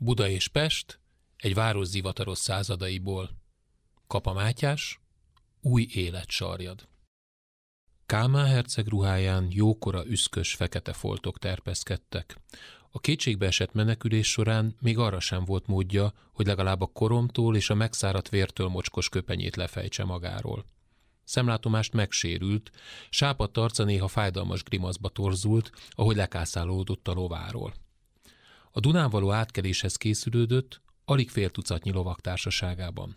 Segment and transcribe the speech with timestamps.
[0.00, 1.00] Buda és Pest
[1.36, 3.30] egy város zivataros századaiból.
[4.06, 5.00] Kapa Mátyás,
[5.60, 6.88] új élet sarjad.
[8.06, 12.36] Kálmán herceg ruháján jókora üszkös fekete foltok terpeszkedtek.
[12.90, 17.74] A kétségbeesett menekülés során még arra sem volt módja, hogy legalább a koromtól és a
[17.74, 20.64] megszáradt vértől mocskos köpenyét lefejtse magáról.
[21.24, 22.70] Szemlátomást megsérült,
[23.10, 27.74] sápadt arca néha fájdalmas grimaszba torzult, ahogy lekászálódott a lováról.
[28.78, 33.16] A Dunán való átkeléshez készülődött, alig fél tucatnyi lovak társaságában.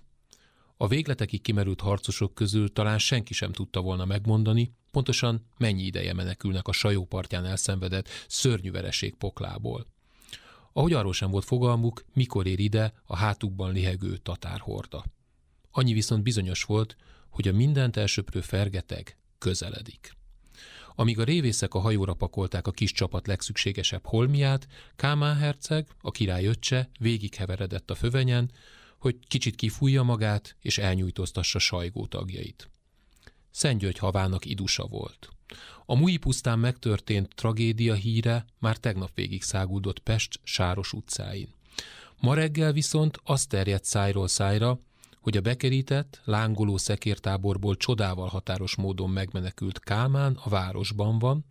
[0.77, 6.67] A végletekig kimerült harcosok közül talán senki sem tudta volna megmondani, pontosan mennyi ideje menekülnek
[6.67, 9.87] a sajó partján elszenvedett szörnyű vereség poklából.
[10.73, 15.05] Ahogy arról sem volt fogalmuk, mikor ér ide a hátukban lihegő tatárhorda.
[15.71, 16.95] Annyi viszont bizonyos volt,
[17.29, 20.19] hogy a mindent elsöprő fergeteg közeledik.
[20.95, 26.45] Amíg a révészek a hajóra pakolták a kis csapat legszükségesebb holmiát, Kámán herceg, a király
[26.45, 28.51] öccse végigheveredett a fövenyen,
[28.97, 32.69] hogy kicsit kifújja magát és elnyújtóztassa sajgó tagjait.
[33.51, 35.29] Szentgyörgy havának idusa volt.
[35.85, 41.53] A Mui pusztán megtörtént tragédia híre már tegnap végig száguldott Pest sáros utcáin.
[42.19, 44.79] Ma reggel viszont azt terjedt szájról szájra,
[45.21, 51.45] hogy a bekerített, lángoló szekértáborból csodával határos módon megmenekült Kálmán a városban van,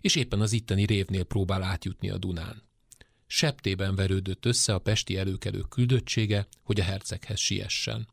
[0.00, 2.62] és éppen az itteni révnél próbál átjutni a Dunán.
[3.26, 8.08] Septében verődött össze a pesti előkelők küldöttsége, hogy a herceghez siessen.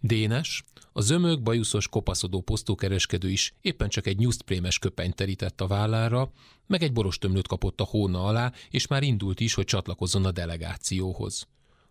[0.00, 6.32] Dénes, a zömög, bajuszos, kopaszodó posztókereskedő is éppen csak egy nyusztprémes köpenyt terített a vállára,
[6.66, 11.46] meg egy borostömlőt kapott a hóna alá, és már indult is, hogy csatlakozzon a delegációhoz.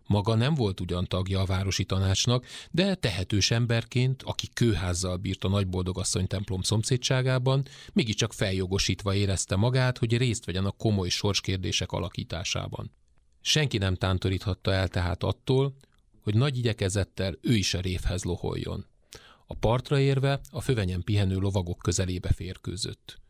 [0.06, 5.48] Maga nem volt ugyan tagja a városi tanácsnak, de tehetős emberként, aki kőházzal bírt a
[5.48, 12.90] nagyboldogasszony templom szomszédságában, mégiscsak feljogosítva érezte magát, hogy részt vegyen a komoly sorskérdések alakításában.
[13.40, 15.76] Senki nem tántoríthatta el tehát attól,
[16.22, 18.86] hogy nagy igyekezettel ő is a révhez loholjon.
[19.46, 23.20] A partra érve a fövenyen pihenő lovagok közelébe férkőzött.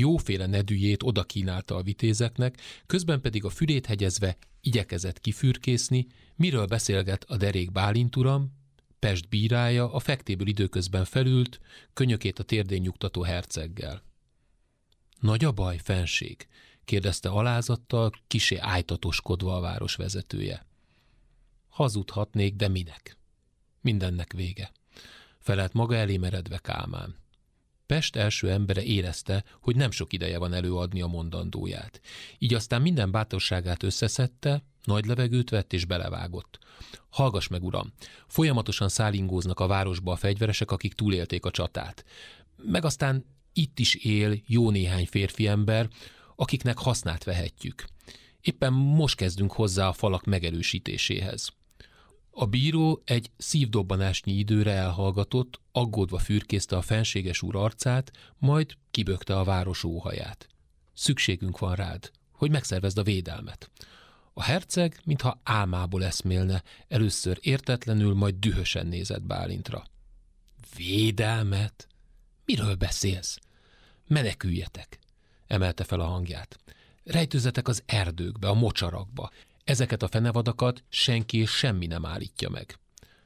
[0.00, 6.06] Jóféle nedűjét oda kínálta a vitézeknek, közben pedig a fülét hegyezve igyekezett kifürkészni,
[6.36, 8.58] miről beszélget a derék Bálint uram,
[9.00, 11.60] Pest bírája a fektéből időközben felült,
[11.92, 14.02] könyökét a térdén nyugtató herceggel.
[15.20, 16.46] Nagy a baj, fenség?
[16.84, 20.66] kérdezte alázattal, kisé ájtatoskodva a város vezetője.
[21.68, 23.16] Hazudhatnék, de minek?
[23.80, 24.72] Mindennek vége.
[25.38, 27.16] Felelt maga elé meredve Kálmán.
[27.90, 32.00] Pest első embere érezte, hogy nem sok ideje van előadni a mondandóját.
[32.38, 36.58] Így aztán minden bátorságát összeszedte, nagy levegőt vett és belevágott.
[37.08, 37.92] Hallgass meg, uram!
[38.26, 42.04] Folyamatosan szállingóznak a városba a fegyveresek, akik túlélték a csatát.
[42.56, 45.88] Meg aztán itt is él jó néhány férfi ember,
[46.36, 47.84] akiknek hasznát vehetjük.
[48.40, 51.52] Éppen most kezdünk hozzá a falak megerősítéséhez.
[52.40, 59.44] A bíró egy szívdobbanásnyi időre elhallgatott, aggódva fürkészte a fenséges úr arcát, majd kibökte a
[59.44, 60.48] város óhaját.
[60.92, 63.70] Szükségünk van rád, hogy megszervezd a védelmet.
[64.32, 69.84] A herceg, mintha álmából eszmélne, először értetlenül, majd dühösen nézett Bálintra.
[70.76, 71.88] Védelmet?
[72.44, 73.38] Miről beszélsz?
[74.06, 74.98] Meneküljetek!
[75.46, 76.58] emelte fel a hangját.
[77.04, 79.30] Rejtőzetek az erdőkbe, a mocsarakba.
[79.70, 82.78] Ezeket a fenevadakat senki és semmi nem állítja meg.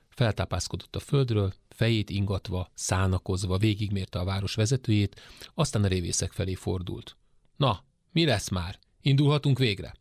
[0.09, 5.21] Feltápászkodott a földről, fejét ingatva, szánakozva végigmérte a város vezetőjét,
[5.55, 7.17] aztán a révészek felé fordult.
[7.57, 8.79] Na, mi lesz már?
[9.01, 9.95] Indulhatunk végre?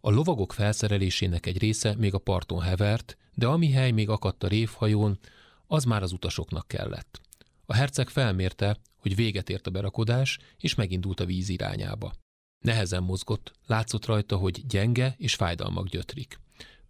[0.00, 4.48] A lovagok felszerelésének egy része még a parton hevert, de ami hely még akadt a
[4.48, 5.18] révhajón,
[5.66, 7.20] az már az utasoknak kellett.
[7.66, 12.12] A herceg felmérte, hogy véget ért a berakodás, és megindult a víz irányába.
[12.60, 16.40] Nehezen mozgott, látszott rajta, hogy gyenge és fájdalmak gyötrik.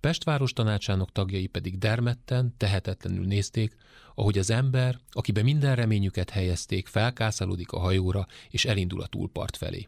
[0.00, 3.76] Pest város tanácsának tagjai pedig dermedten, tehetetlenül nézték,
[4.14, 9.86] ahogy az ember, akibe minden reményüket helyezték, felkászálódik a hajóra és elindul a túlpart felé.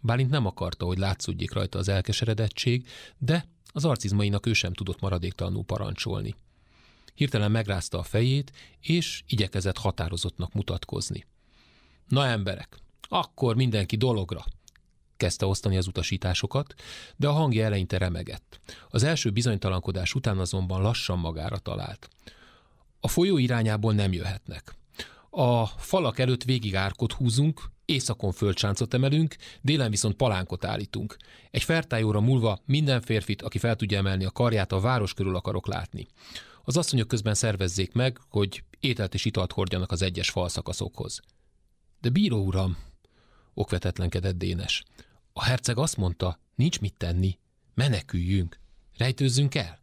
[0.00, 5.64] Bálint nem akarta, hogy látszódjék rajta az elkeseredettség, de az arcizmainak ő sem tudott maradéktalanul
[5.64, 6.34] parancsolni.
[7.14, 11.26] Hirtelen megrázta a fejét, és igyekezett határozottnak mutatkozni.
[12.08, 12.78] Na emberek,
[13.08, 14.44] akkor mindenki dologra!
[15.22, 16.74] Kezdte osztani az utasításokat,
[17.16, 18.60] de a hangja eleinte remegett.
[18.88, 22.08] Az első bizonytalankodás után azonban lassan magára talált.
[23.00, 24.74] A folyó irányából nem jöhetnek.
[25.30, 31.16] A falak előtt végig árkot húzunk, északon földsáncot emelünk, délen viszont palánkot állítunk.
[31.50, 35.66] Egy fertájóra múlva minden férfit, aki fel tudja emelni a karját, a város körül akarok
[35.66, 36.06] látni.
[36.64, 41.20] Az asszonyok közben szervezzék meg, hogy ételt és italt hordjanak az egyes falszakaszokhoz.
[42.00, 42.76] De bíró uram,
[43.54, 44.84] okvetetlenkedett Dénes.
[45.32, 47.38] A herceg azt mondta, nincs mit tenni.
[47.74, 48.60] Meneküljünk!
[48.96, 49.80] Rejtőzzünk el!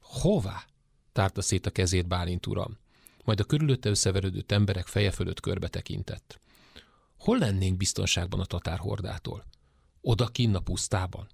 [0.00, 0.64] Hová?
[1.12, 2.78] tárta szét a kezét Bálint uram.
[3.24, 6.40] Majd a körülötte összeverődött emberek feje fölött körbe tekintett.
[7.18, 9.44] Hol lennénk biztonságban a tatárhordától?
[10.00, 11.28] Oda kinn a pusztában?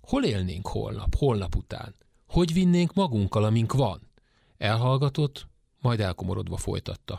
[0.00, 1.94] Hol élnénk holnap, holnap után?
[2.26, 4.10] Hogy vinnénk magunkkal, amink van?
[4.58, 5.46] Elhallgatott,
[5.80, 7.18] majd elkomorodva folytatta.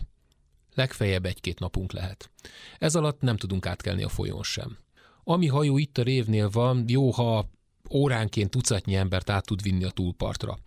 [0.73, 2.31] Legfeljebb egy-két napunk lehet.
[2.79, 4.77] Ez alatt nem tudunk átkelni a folyón sem.
[5.29, 7.49] Ami hajó itt a révnél van, jó, ha
[7.89, 10.57] óránként tucatnyi embert át tud vinni a túlpartra.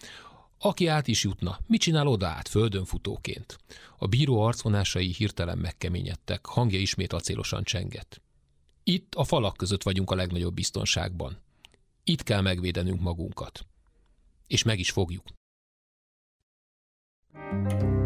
[0.59, 3.59] Aki át is jutna, mit csinál oda át, földön futóként?
[3.99, 8.21] A bíró arcvonásai hirtelen megkeményedtek, hangja ismét acélosan csengett.
[8.85, 11.39] Itt a falak között vagyunk a legnagyobb biztonságban.
[12.05, 13.67] Itt kell megvédenünk magunkat.
[14.47, 15.25] És meg is fogjuk.
[17.33, 18.00] A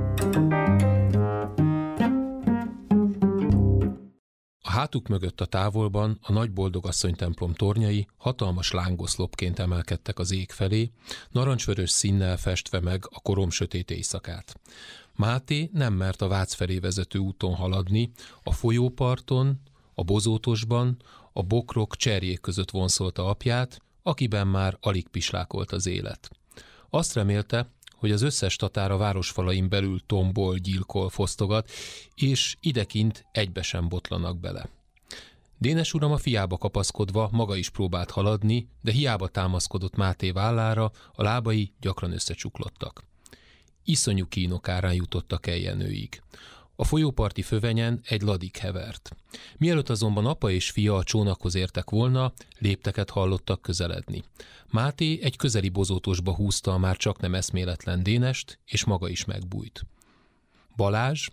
[4.75, 10.91] hátuk mögött a távolban a nagy boldogasszony templom tornyai hatalmas lángoszlopként emelkedtek az ég felé,
[11.31, 14.61] narancsvörös színnel festve meg a korom sötét éjszakát.
[15.17, 18.11] Máté nem mert a Vác felé vezető úton haladni,
[18.43, 19.61] a folyóparton,
[19.95, 20.97] a bozótosban,
[21.33, 26.31] a bokrok cserjék között vonszolta apját, akiben már alig pislákolt az élet.
[26.91, 27.71] Azt remélte,
[28.05, 31.71] hogy az összes tatár a városfalain belül tombol, gyilkol, fosztogat,
[32.15, 34.69] és idekint egybe sem botlanak bele.
[35.59, 41.23] Dénes uram a fiába kapaszkodva maga is próbált haladni, de hiába támaszkodott Máté vállára, a
[41.23, 43.05] lábai gyakran összecsuklottak.
[43.85, 46.23] Iszonyú kínok árán jutottak eljenőig.
[46.77, 49.17] A folyóparti fövenyen egy ladik hevert.
[49.57, 54.23] Mielőtt azonban apa és fia a csónakhoz értek volna, lépteket hallottak közeledni.
[54.71, 59.87] Máté egy közeli bozótosba húzta a már csak nem eszméletlen Dénest, és maga is megbújt.
[60.77, 61.29] Balázs,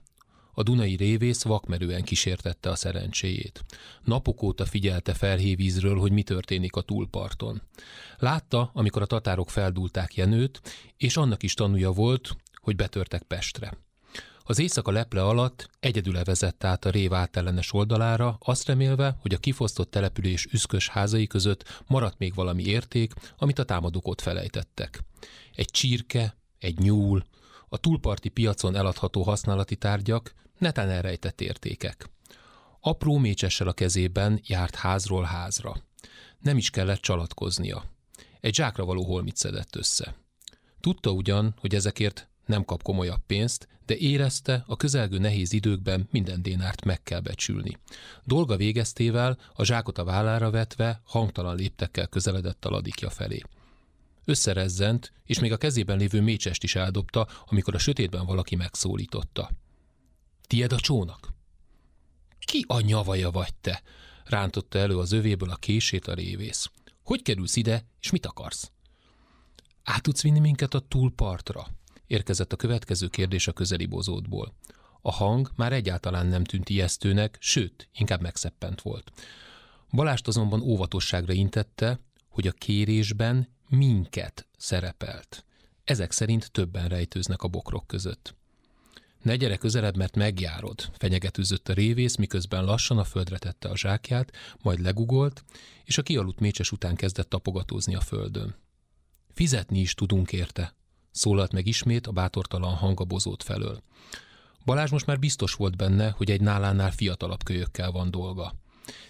[0.53, 3.65] a Dunai révész vakmerően kísértette a szerencséjét.
[4.03, 7.61] Napok óta figyelte felhévízről, hogy mi történik a túlparton.
[8.17, 10.61] Látta, amikor a tatárok feldúlták Jenőt,
[10.97, 13.77] és annak is tanúja volt, hogy betörtek Pestre.
[14.51, 19.37] Az éjszaka leple alatt egyedül vezette át a rév átellenes oldalára, azt remélve, hogy a
[19.37, 25.03] kifosztott település üszkös házai között maradt még valami érték, amit a támadók ott felejtettek.
[25.55, 27.25] Egy csirke, egy nyúl,
[27.69, 32.09] a túlparti piacon eladható használati tárgyak, neten elrejtett értékek.
[32.79, 35.75] Apró mécsessel a kezében járt házról házra.
[36.39, 37.83] Nem is kellett csalatkoznia.
[38.39, 40.15] Egy zsákra való holmit szedett össze.
[40.79, 46.41] Tudta ugyan, hogy ezekért nem kap komolyabb pénzt, de érezte, a közelgő nehéz időkben minden
[46.41, 47.77] dénárt meg kell becsülni.
[48.23, 53.41] Dolga végeztével, a zsákot a vállára vetve, hangtalan léptekkel közeledett a ladikja felé.
[54.25, 59.51] Összerezzent, és még a kezében lévő mécsest is eldobta, amikor a sötétben valaki megszólította.
[60.47, 61.33] Tied a csónak?
[62.39, 63.81] Ki a nyavaja vagy te?
[64.25, 66.71] rántotta elő az övéből a kését a révész.
[67.03, 68.71] Hogy kerülsz ide, és mit akarsz?
[69.83, 71.67] Át tudsz vinni minket a túlpartra?
[72.11, 74.53] Érkezett a következő kérdés a közeli bozótból.
[75.01, 79.11] A hang már egyáltalán nem tűnt ijesztőnek, sőt, inkább megszeppent volt.
[79.91, 81.99] Balást azonban óvatosságra intette,
[82.29, 85.45] hogy a kérésben minket szerepelt.
[85.83, 88.35] Ezek szerint többen rejtőznek a bokrok között.
[89.21, 94.31] Ne gyere közelebb, mert megjárod, fenyegetőzött a révész, miközben lassan a földre tette a zsákját,
[94.61, 95.43] majd legugolt,
[95.83, 98.55] és a kialudt mécses után kezdett tapogatózni a földön.
[99.33, 100.75] Fizetni is tudunk érte,
[101.11, 103.83] szólalt meg ismét a bátortalan hang a felől.
[104.65, 108.53] Balázs most már biztos volt benne, hogy egy nálánál fiatalabb kölyökkel van dolga.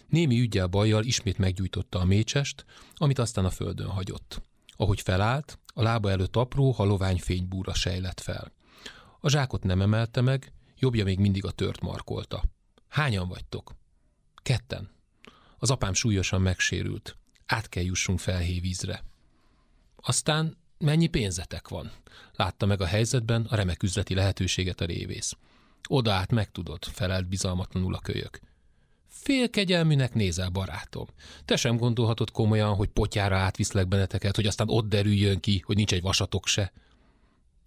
[0.08, 2.66] Némi ügyel bajjal ismét meggyújtotta a mécsest,
[2.96, 4.42] amit aztán a földön hagyott.
[4.68, 8.52] Ahogy felállt, a lába előtt apró, halovány fénybúra sejlett fel.
[9.20, 12.44] A zsákot nem emelte meg, jobbja még mindig a tört markolta.
[12.88, 13.76] Hányan vagytok?
[14.36, 14.90] Ketten.
[15.58, 17.18] Az apám súlyosan megsérült.
[17.46, 19.04] Át kell jussunk felhévízre.
[19.96, 21.92] Aztán Mennyi pénzetek van?
[22.36, 25.34] Látta meg a helyzetben a remek üzleti lehetőséget a révész.
[25.88, 28.40] Oda át megtudod, felelt bizalmatlanul a kölyök.
[29.08, 31.08] Félkegyelműnek nézel, barátom.
[31.46, 35.94] Te sem gondolhatod komolyan, hogy potyára átviszlek benneteket, hogy aztán ott derüljön ki, hogy nincs
[35.94, 36.72] egy vasatok se.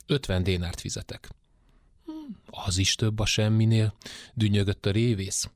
[0.07, 1.29] Ötven dénárt fizetek.
[2.07, 2.13] Hm,
[2.47, 3.95] az is több a semminél,
[4.35, 5.51] dünnyögött a révész.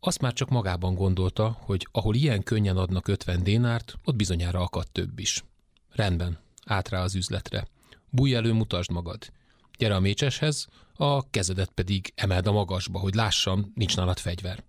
[0.00, 4.90] Azt már csak magában gondolta, hogy ahol ilyen könnyen adnak ötven dénárt, ott bizonyára akad
[4.92, 5.44] több is.
[5.98, 7.66] Rendben, át rá az üzletre.
[8.10, 9.32] Bújj elő, mutasd magad.
[9.78, 14.64] Gyere a mécseshez, a kezedet pedig emeld a magasba, hogy lássam, nincs nálad fegyver.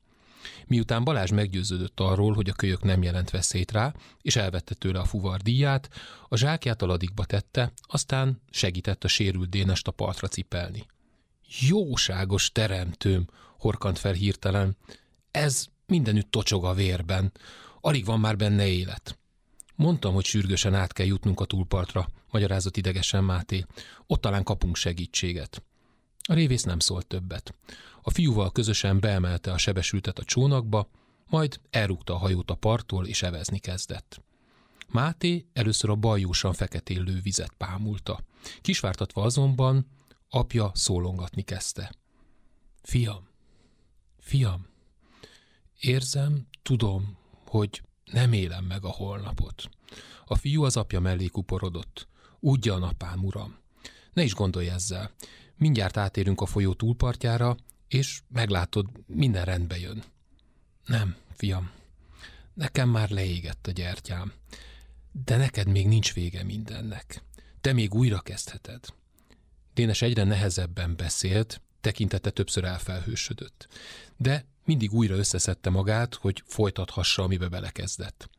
[0.67, 5.05] Miután Balázs meggyőződött arról, hogy a kölyök nem jelent veszélyt rá, és elvette tőle a
[5.05, 5.89] fuvar díját,
[6.27, 10.85] a zsákját a tette, aztán segített a sérült dénest a partra cipelni.
[11.59, 13.25] Jóságos teremtőm,
[13.57, 14.77] horkant fel hirtelen.
[15.31, 17.31] Ez mindenütt tocsog a vérben.
[17.81, 19.18] Alig van már benne élet.
[19.79, 23.65] Mondtam, hogy sürgősen át kell jutnunk a túlpartra, magyarázott idegesen Máté.
[24.07, 25.63] Ott talán kapunk segítséget.
[26.21, 27.53] A révész nem szólt többet.
[28.01, 30.89] A fiúval közösen beemelte a sebesültet a csónakba,
[31.29, 34.21] majd elrúgta a hajót a parttól, és evezni kezdett.
[34.87, 38.23] Máté először a bajósan feketélő vizet pámulta.
[38.61, 39.87] Kisvártatva azonban
[40.29, 41.91] apja szólongatni kezdte.
[42.81, 43.27] Fiam,
[44.17, 44.65] fiam,
[45.79, 49.69] érzem, tudom, hogy nem élem meg a holnapot.
[50.25, 52.07] A fiú az apja mellé kuporodott.
[52.39, 53.57] Ugyan, apám, uram.
[54.13, 55.11] Ne is gondolj ezzel.
[55.55, 60.03] Mindjárt átérünk a folyó túlpartjára, és meglátod, minden rendbe jön.
[60.85, 61.71] Nem, fiam.
[62.53, 64.33] Nekem már leégett a gyertyám.
[65.25, 67.23] De neked még nincs vége mindennek.
[67.61, 68.85] Te még újra kezdheted.
[69.73, 73.67] Dénes egyre nehezebben beszélt, tekintete többször elfelhősödött.
[74.17, 78.29] De mindig újra összeszedte magát, hogy folytathassa, amibe belekezdett.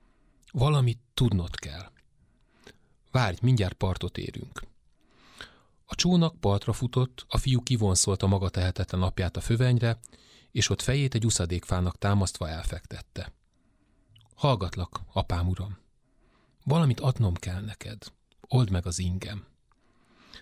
[0.52, 1.90] Valamit tudnod kell.
[3.10, 4.62] Várj, mindjárt partot érünk.
[5.84, 10.00] A csónak partra futott, a fiú kivonszolt a maga tehetetlen apját a fövenyre,
[10.50, 13.32] és ott fejét egy uszadékfának támasztva elfektette.
[14.34, 15.78] Hallgatlak, apám uram.
[16.64, 18.02] Valamit adnom kell neked.
[18.48, 19.46] Old meg az ingem.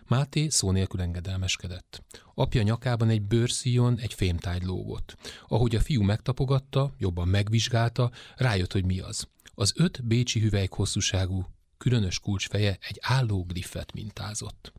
[0.07, 2.03] Máté szó nélkül engedelmeskedett.
[2.35, 5.17] Apja nyakában egy bőrszíjon egy fémtáj lógott.
[5.49, 9.29] Ahogy a fiú megtapogatta, jobban megvizsgálta, rájött, hogy mi az.
[9.55, 11.47] Az öt bécsi hüvelyk hosszúságú,
[11.79, 14.73] különös kulcsfeje egy álló gliffet mintázott.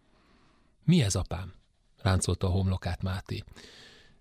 [0.84, 1.54] Mi ez, apám?
[1.98, 3.44] ráncolta a homlokát Máté.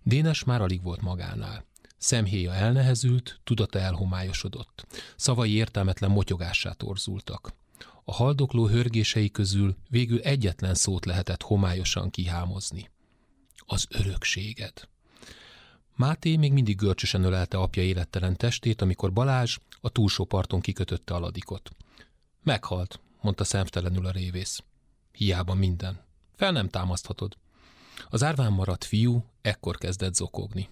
[0.02, 1.64] Dénes már alig volt magánál.
[1.98, 4.86] Szemhéja elnehezült, tudata elhomályosodott.
[5.16, 7.52] Szavai értelmetlen motyogássá torzultak.
[8.04, 12.90] A haldokló hörgései közül végül egyetlen szót lehetett homályosan kihámozni.
[13.66, 14.88] Az örökséged.
[15.96, 21.18] Máté még mindig görcsösen ölelte apja élettelen testét, amikor Balázs a túlsó parton kikötötte a
[21.18, 21.70] ladikot.
[22.42, 24.62] Meghalt, mondta szemtelenül a révész.
[25.12, 26.00] Hiába minden.
[26.36, 27.36] Fel nem támaszthatod.
[28.08, 30.68] Az árván maradt fiú ekkor kezdett zokogni.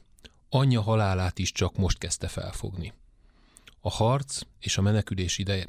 [0.48, 2.92] Anyja halálát is csak most kezdte felfogni.
[3.80, 5.68] A harc és a menekülés ideje...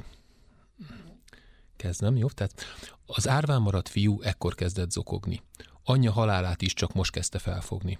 [1.78, 2.28] Kezdem, jó?
[2.28, 2.64] Tehát
[3.06, 5.42] az árván maradt fiú ekkor kezdett zokogni.
[5.84, 7.98] Anyja halálát is csak most kezdte felfogni.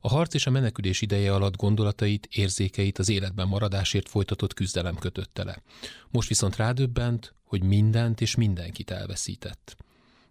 [0.00, 5.44] A harc és a menekülés ideje alatt gondolatait, érzékeit az életben maradásért folytatott küzdelem kötötte
[5.44, 5.62] le.
[6.08, 9.76] Most viszont rádöbbent, hogy mindent és mindenkit elveszített.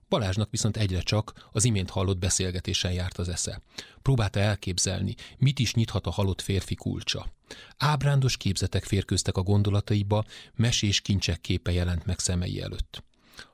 [0.10, 3.62] Balázsnak viszont egyre csak az imént hallott beszélgetésen járt az esze.
[4.02, 7.32] Próbálta elképzelni, mit is nyithat a halott férfi kulcsa.
[7.78, 10.24] Ábrándos képzetek férkőztek a gondolataiba,
[10.56, 13.04] mesés kincsek képe jelent meg szemei előtt.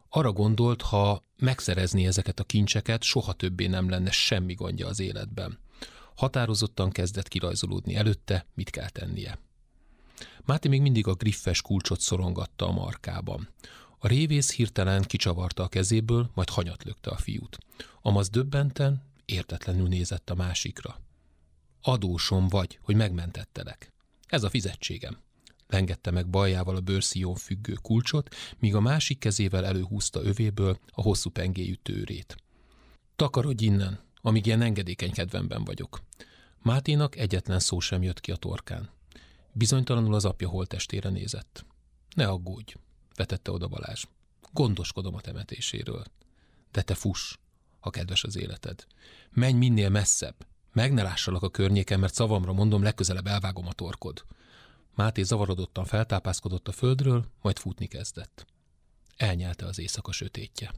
[0.10, 5.60] Arra gondolt, ha megszerezni ezeket a kincseket, soha többé nem lenne semmi gondja az életben.
[6.16, 9.40] Határozottan kezdett kirajzolódni előtte, mit kell tennie.
[10.46, 13.50] Máté még mindig a griffes kulcsot szorongatta a markában.
[14.06, 17.58] A révész hirtelen kicsavarta a kezéből, majd hanyat lökte a fiút.
[18.02, 21.02] Amaz döbbenten, értetlenül nézett a másikra.
[21.82, 23.92] Adósom vagy, hogy megmentettelek.
[24.28, 25.18] Ez a fizetségem.
[25.68, 31.30] Lengette meg bajával a bőrszíjon függő kulcsot, míg a másik kezével előhúzta övéből a hosszú
[31.30, 32.36] pengéjű tőrét.
[33.16, 36.02] Takarodj innen, amíg ilyen engedékeny kedvemben vagyok.
[36.62, 38.90] Máténak egyetlen szó sem jött ki a torkán.
[39.54, 41.66] Bizonytalanul az apja holtestére nézett.
[42.16, 42.74] Ne aggódj,
[43.16, 44.04] vetette oda Balázs.
[44.54, 46.04] Gondoskodom a temetéséről.
[46.72, 47.38] De te fuss,
[47.80, 48.86] ha kedves az életed.
[49.32, 50.36] Menj minél messzebb.
[50.74, 54.26] Meg ne lássalak a környéken, mert szavamra mondom, legközelebb elvágom a torkod.
[54.96, 58.46] Máté zavarodottan feltápászkodott a földről, majd futni kezdett.
[59.18, 60.74] Elnyelte az éjszaka sötétje.